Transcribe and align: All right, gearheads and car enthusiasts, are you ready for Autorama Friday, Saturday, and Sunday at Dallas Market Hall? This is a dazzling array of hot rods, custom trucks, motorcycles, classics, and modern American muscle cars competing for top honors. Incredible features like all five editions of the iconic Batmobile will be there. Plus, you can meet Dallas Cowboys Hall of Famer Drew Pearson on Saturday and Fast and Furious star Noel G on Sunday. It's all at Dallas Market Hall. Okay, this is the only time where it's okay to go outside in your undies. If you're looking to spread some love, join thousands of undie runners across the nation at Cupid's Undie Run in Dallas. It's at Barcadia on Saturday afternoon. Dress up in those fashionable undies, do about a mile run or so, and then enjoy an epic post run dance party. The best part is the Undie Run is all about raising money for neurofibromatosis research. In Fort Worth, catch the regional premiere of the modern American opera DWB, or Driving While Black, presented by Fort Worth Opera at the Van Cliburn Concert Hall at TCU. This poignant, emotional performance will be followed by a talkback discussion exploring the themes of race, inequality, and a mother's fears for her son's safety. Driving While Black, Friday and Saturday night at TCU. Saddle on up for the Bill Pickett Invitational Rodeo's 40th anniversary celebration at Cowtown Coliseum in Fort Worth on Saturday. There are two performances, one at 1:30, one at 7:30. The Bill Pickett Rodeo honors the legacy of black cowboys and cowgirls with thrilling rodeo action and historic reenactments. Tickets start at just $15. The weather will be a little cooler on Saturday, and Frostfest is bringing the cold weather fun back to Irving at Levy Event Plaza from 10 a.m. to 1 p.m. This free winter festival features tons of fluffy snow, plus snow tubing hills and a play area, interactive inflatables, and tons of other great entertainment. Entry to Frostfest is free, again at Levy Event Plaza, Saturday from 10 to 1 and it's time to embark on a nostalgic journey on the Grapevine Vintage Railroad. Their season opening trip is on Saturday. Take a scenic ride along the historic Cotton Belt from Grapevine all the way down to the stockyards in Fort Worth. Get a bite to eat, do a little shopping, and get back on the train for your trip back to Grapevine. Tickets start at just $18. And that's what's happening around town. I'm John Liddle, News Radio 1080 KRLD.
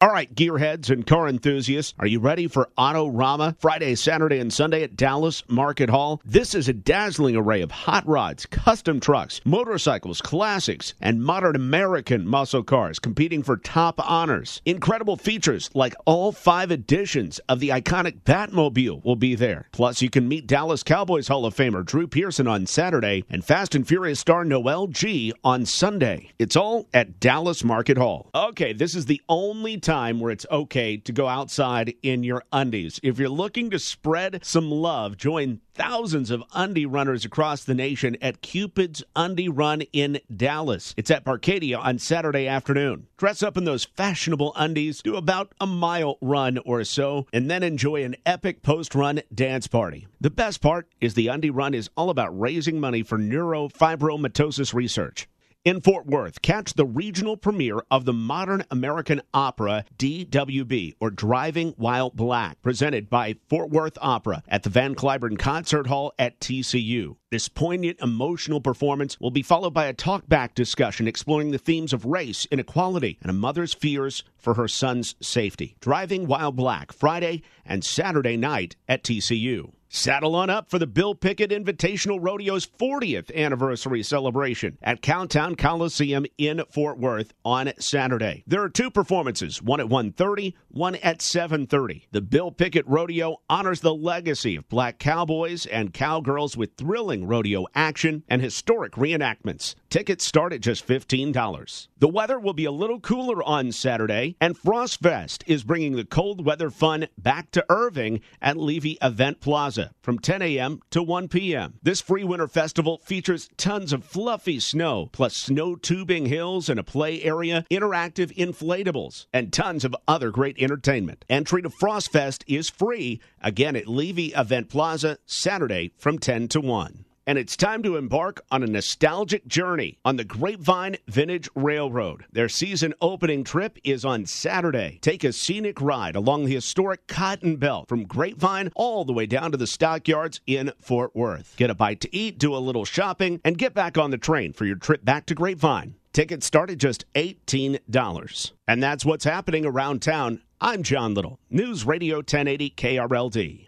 All 0.00 0.10
right, 0.10 0.32
gearheads 0.32 0.90
and 0.90 1.04
car 1.04 1.26
enthusiasts, 1.26 1.92
are 1.98 2.06
you 2.06 2.20
ready 2.20 2.46
for 2.46 2.70
Autorama 2.78 3.56
Friday, 3.58 3.96
Saturday, 3.96 4.38
and 4.38 4.52
Sunday 4.52 4.84
at 4.84 4.94
Dallas 4.94 5.42
Market 5.48 5.90
Hall? 5.90 6.20
This 6.24 6.54
is 6.54 6.68
a 6.68 6.72
dazzling 6.72 7.34
array 7.34 7.62
of 7.62 7.72
hot 7.72 8.06
rods, 8.06 8.46
custom 8.46 9.00
trucks, 9.00 9.40
motorcycles, 9.44 10.20
classics, 10.22 10.94
and 11.00 11.24
modern 11.24 11.56
American 11.56 12.28
muscle 12.28 12.62
cars 12.62 13.00
competing 13.00 13.42
for 13.42 13.56
top 13.56 13.98
honors. 14.08 14.62
Incredible 14.64 15.16
features 15.16 15.68
like 15.74 15.96
all 16.04 16.30
five 16.30 16.70
editions 16.70 17.40
of 17.48 17.58
the 17.58 17.70
iconic 17.70 18.20
Batmobile 18.22 19.04
will 19.04 19.16
be 19.16 19.34
there. 19.34 19.66
Plus, 19.72 20.00
you 20.00 20.10
can 20.10 20.28
meet 20.28 20.46
Dallas 20.46 20.84
Cowboys 20.84 21.26
Hall 21.26 21.44
of 21.44 21.56
Famer 21.56 21.84
Drew 21.84 22.06
Pearson 22.06 22.46
on 22.46 22.66
Saturday 22.66 23.24
and 23.28 23.44
Fast 23.44 23.74
and 23.74 23.88
Furious 23.88 24.20
star 24.20 24.44
Noel 24.44 24.86
G 24.86 25.32
on 25.42 25.66
Sunday. 25.66 26.30
It's 26.38 26.54
all 26.54 26.86
at 26.94 27.18
Dallas 27.18 27.64
Market 27.64 27.98
Hall. 27.98 28.30
Okay, 28.32 28.72
this 28.72 28.94
is 28.94 29.06
the 29.06 29.20
only 29.28 29.76
time 29.88 30.20
where 30.20 30.30
it's 30.30 30.44
okay 30.50 30.98
to 30.98 31.12
go 31.12 31.26
outside 31.26 31.94
in 32.02 32.22
your 32.22 32.42
undies. 32.52 33.00
If 33.02 33.18
you're 33.18 33.30
looking 33.30 33.70
to 33.70 33.78
spread 33.78 34.40
some 34.42 34.70
love, 34.70 35.16
join 35.16 35.62
thousands 35.72 36.30
of 36.30 36.44
undie 36.52 36.84
runners 36.84 37.24
across 37.24 37.64
the 37.64 37.72
nation 37.72 38.14
at 38.20 38.42
Cupid's 38.42 39.02
Undie 39.16 39.48
Run 39.48 39.80
in 39.94 40.20
Dallas. 40.36 40.92
It's 40.98 41.10
at 41.10 41.24
Barcadia 41.24 41.78
on 41.78 41.98
Saturday 41.98 42.46
afternoon. 42.46 43.06
Dress 43.16 43.42
up 43.42 43.56
in 43.56 43.64
those 43.64 43.86
fashionable 43.86 44.52
undies, 44.56 45.00
do 45.00 45.16
about 45.16 45.54
a 45.58 45.66
mile 45.66 46.18
run 46.20 46.58
or 46.66 46.84
so, 46.84 47.26
and 47.32 47.50
then 47.50 47.62
enjoy 47.62 48.04
an 48.04 48.16
epic 48.26 48.62
post 48.62 48.94
run 48.94 49.22
dance 49.34 49.68
party. 49.68 50.06
The 50.20 50.28
best 50.28 50.60
part 50.60 50.86
is 51.00 51.14
the 51.14 51.28
Undie 51.28 51.48
Run 51.48 51.72
is 51.72 51.88
all 51.96 52.10
about 52.10 52.38
raising 52.38 52.78
money 52.78 53.02
for 53.02 53.16
neurofibromatosis 53.16 54.74
research. 54.74 55.28
In 55.68 55.82
Fort 55.82 56.06
Worth, 56.06 56.40
catch 56.40 56.72
the 56.72 56.86
regional 56.86 57.36
premiere 57.36 57.82
of 57.90 58.06
the 58.06 58.12
modern 58.14 58.64
American 58.70 59.20
opera 59.34 59.84
DWB, 59.98 60.94
or 60.98 61.10
Driving 61.10 61.74
While 61.76 62.08
Black, 62.08 62.62
presented 62.62 63.10
by 63.10 63.36
Fort 63.50 63.68
Worth 63.68 63.98
Opera 64.00 64.42
at 64.48 64.62
the 64.62 64.70
Van 64.70 64.94
Cliburn 64.94 65.38
Concert 65.38 65.86
Hall 65.86 66.14
at 66.18 66.40
TCU. 66.40 67.16
This 67.30 67.50
poignant, 67.50 68.00
emotional 68.00 68.62
performance 68.62 69.20
will 69.20 69.30
be 69.30 69.42
followed 69.42 69.74
by 69.74 69.88
a 69.88 69.92
talkback 69.92 70.54
discussion 70.54 71.06
exploring 71.06 71.50
the 71.50 71.58
themes 71.58 71.92
of 71.92 72.06
race, 72.06 72.46
inequality, 72.50 73.18
and 73.20 73.28
a 73.28 73.34
mother's 73.34 73.74
fears 73.74 74.24
for 74.38 74.54
her 74.54 74.68
son's 74.68 75.16
safety. 75.20 75.76
Driving 75.80 76.26
While 76.26 76.52
Black, 76.52 76.92
Friday 76.92 77.42
and 77.66 77.84
Saturday 77.84 78.38
night 78.38 78.76
at 78.88 79.04
TCU. 79.04 79.72
Saddle 79.90 80.36
on 80.36 80.50
up 80.50 80.68
for 80.68 80.78
the 80.78 80.86
Bill 80.86 81.14
Pickett 81.14 81.50
Invitational 81.50 82.18
Rodeo's 82.20 82.66
40th 82.66 83.34
anniversary 83.34 84.02
celebration 84.02 84.76
at 84.82 85.00
Cowtown 85.00 85.56
Coliseum 85.56 86.26
in 86.36 86.62
Fort 86.70 86.98
Worth 86.98 87.32
on 87.42 87.72
Saturday. 87.78 88.44
There 88.46 88.62
are 88.62 88.68
two 88.68 88.90
performances, 88.90 89.62
one 89.62 89.80
at 89.80 89.88
1:30, 89.88 90.52
one 90.68 90.96
at 90.96 91.22
7:30. 91.22 92.02
The 92.12 92.20
Bill 92.20 92.50
Pickett 92.50 92.86
Rodeo 92.86 93.38
honors 93.48 93.80
the 93.80 93.94
legacy 93.94 94.56
of 94.56 94.68
black 94.68 94.98
cowboys 94.98 95.64
and 95.64 95.94
cowgirls 95.94 96.54
with 96.54 96.76
thrilling 96.76 97.26
rodeo 97.26 97.64
action 97.74 98.24
and 98.28 98.42
historic 98.42 98.92
reenactments. 98.92 99.74
Tickets 99.88 100.26
start 100.26 100.52
at 100.52 100.60
just 100.60 100.86
$15. 100.86 101.88
The 101.98 102.08
weather 102.08 102.38
will 102.38 102.52
be 102.52 102.66
a 102.66 102.70
little 102.70 103.00
cooler 103.00 103.42
on 103.42 103.72
Saturday, 103.72 104.36
and 104.38 104.54
Frostfest 104.54 105.42
is 105.46 105.64
bringing 105.64 105.96
the 105.96 106.04
cold 106.04 106.44
weather 106.44 106.68
fun 106.68 107.08
back 107.16 107.50
to 107.52 107.64
Irving 107.70 108.20
at 108.42 108.58
Levy 108.58 108.98
Event 109.00 109.40
Plaza 109.40 109.77
from 110.00 110.18
10 110.18 110.42
a.m. 110.42 110.80
to 110.90 111.02
1 111.02 111.28
p.m. 111.28 111.74
This 111.82 112.00
free 112.00 112.24
winter 112.24 112.48
festival 112.48 113.00
features 113.04 113.48
tons 113.56 113.92
of 113.92 114.04
fluffy 114.04 114.60
snow, 114.60 115.08
plus 115.12 115.36
snow 115.36 115.76
tubing 115.76 116.26
hills 116.26 116.68
and 116.68 116.78
a 116.78 116.84
play 116.84 117.22
area, 117.22 117.64
interactive 117.70 118.34
inflatables, 118.36 119.26
and 119.32 119.52
tons 119.52 119.84
of 119.84 119.96
other 120.06 120.30
great 120.30 120.58
entertainment. 120.58 121.24
Entry 121.28 121.62
to 121.62 121.70
Frostfest 121.70 122.44
is 122.46 122.70
free, 122.70 123.20
again 123.40 123.76
at 123.76 123.88
Levy 123.88 124.32
Event 124.34 124.68
Plaza, 124.68 125.18
Saturday 125.26 125.92
from 125.98 126.18
10 126.18 126.48
to 126.48 126.60
1 126.60 127.04
and 127.28 127.36
it's 127.36 127.58
time 127.58 127.82
to 127.82 127.96
embark 127.96 128.40
on 128.50 128.62
a 128.62 128.66
nostalgic 128.66 129.46
journey 129.46 129.98
on 130.02 130.16
the 130.16 130.24
Grapevine 130.24 130.96
Vintage 131.08 131.46
Railroad. 131.54 132.24
Their 132.32 132.48
season 132.48 132.94
opening 133.02 133.44
trip 133.44 133.78
is 133.84 134.02
on 134.02 134.24
Saturday. 134.24 134.98
Take 135.02 135.24
a 135.24 135.34
scenic 135.34 135.78
ride 135.78 136.16
along 136.16 136.46
the 136.46 136.54
historic 136.54 137.06
Cotton 137.06 137.56
Belt 137.56 137.86
from 137.86 138.06
Grapevine 138.06 138.72
all 138.74 139.04
the 139.04 139.12
way 139.12 139.26
down 139.26 139.52
to 139.52 139.58
the 139.58 139.66
stockyards 139.66 140.40
in 140.46 140.72
Fort 140.80 141.14
Worth. 141.14 141.52
Get 141.58 141.68
a 141.68 141.74
bite 141.74 142.00
to 142.00 142.16
eat, 142.16 142.38
do 142.38 142.56
a 142.56 142.56
little 142.56 142.86
shopping, 142.86 143.42
and 143.44 143.58
get 143.58 143.74
back 143.74 143.98
on 143.98 144.10
the 144.10 144.16
train 144.16 144.54
for 144.54 144.64
your 144.64 144.76
trip 144.76 145.04
back 145.04 145.26
to 145.26 145.34
Grapevine. 145.34 145.96
Tickets 146.14 146.46
start 146.46 146.70
at 146.70 146.78
just 146.78 147.04
$18. 147.12 148.52
And 148.66 148.82
that's 148.82 149.04
what's 149.04 149.24
happening 149.24 149.66
around 149.66 150.00
town. 150.00 150.40
I'm 150.62 150.82
John 150.82 151.12
Liddle, 151.12 151.38
News 151.50 151.84
Radio 151.84 152.16
1080 152.16 152.70
KRLD. 152.70 153.67